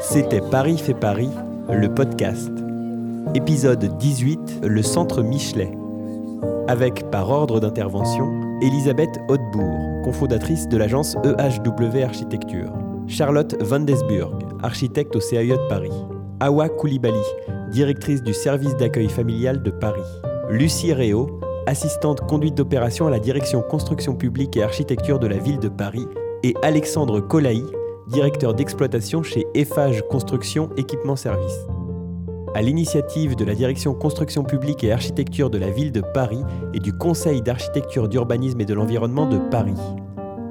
C'était 0.01 0.41
Paris 0.41 0.79
fait 0.79 0.95
Paris, 0.95 1.31
le 1.69 1.93
podcast. 1.93 2.53
Épisode 3.35 3.99
18, 3.99 4.61
le 4.63 4.83
centre 4.85 5.23
Michelet. 5.23 5.73
Avec, 6.69 7.11
par 7.11 7.31
ordre 7.31 7.59
d'intervention, 7.59 8.44
Elisabeth 8.63 9.19
Hautebourg, 9.29 10.03
cofondatrice 10.05 10.69
de 10.69 10.77
l'agence 10.77 11.17
EHW 11.25 12.03
Architecture. 12.03 12.73
Charlotte 13.07 13.57
Van 13.61 13.81
Desburg, 13.81 14.39
architecte 14.63 15.17
au 15.17 15.19
CAE 15.19 15.49
de 15.49 15.69
Paris. 15.69 15.93
Awa 16.41 16.69
Koulibaly, 16.69 17.19
directrice 17.71 18.23
du 18.23 18.33
service 18.33 18.77
d'accueil 18.77 19.09
familial 19.09 19.63
de 19.63 19.71
Paris. 19.71 20.01
Lucie 20.51 20.93
Réau, 20.93 21.41
assistante 21.67 22.21
conduite 22.23 22.55
d'opération 22.55 23.07
à 23.07 23.11
la 23.11 23.19
direction 23.19 23.63
construction 23.63 24.15
publique 24.15 24.57
et 24.57 24.63
architecture 24.63 25.19
de 25.19 25.27
la 25.27 25.39
ville 25.39 25.59
de 25.59 25.69
Paris. 25.69 26.07
Et 26.43 26.55
Alexandre 26.63 27.21
Colaï, 27.21 27.63
directeur 28.09 28.55
d'exploitation 28.55 29.23
chez 29.23 29.47
Eiffage 29.55 30.03
Construction 30.11 30.71
Équipement 30.77 31.17
Service. 31.17 31.67
À 32.55 32.63
l'initiative 32.63 33.35
de 33.35 33.45
la 33.45 33.57
direction 33.57 33.95
construction 33.95 34.45
publique 34.45 34.85
et 34.85 34.93
architecture 34.93 35.51
de 35.51 35.59
la 35.59 35.71
ville 35.71 35.91
de 35.91 36.01
Paris 36.01 36.43
et 36.73 36.79
du 36.79 36.93
Conseil 36.93 37.43
d'architecture 37.43 38.09
d'urbanisme 38.09 38.61
et 38.61 38.65
de 38.65 38.75
l'environnement 38.75 39.29
de 39.29 39.39
Paris. 39.39 39.75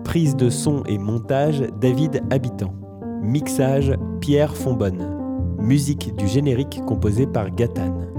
Prise 0.03 0.35
de 0.35 0.49
son 0.49 0.83
et 0.83 0.97
montage 0.97 1.63
David 1.79 2.21
Habitant. 2.29 2.75
Mixage 3.21 3.93
Pierre 4.19 4.53
Fonbonne. 4.53 5.17
Musique 5.59 6.13
du 6.17 6.27
générique 6.27 6.81
composée 6.85 7.25
par 7.25 7.49
Gatane. 7.49 8.12